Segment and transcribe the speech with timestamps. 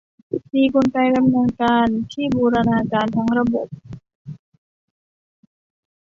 [0.53, 3.67] มีกลไกดำเนินการที่บูรณาการทั้งระบบ